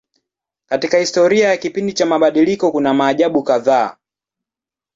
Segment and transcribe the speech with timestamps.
[0.65, 3.97] Katika historia ya kipindi cha mabadiliko kuna maajabu kadhaa.